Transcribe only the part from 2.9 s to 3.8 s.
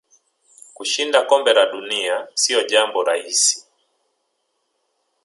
rahisi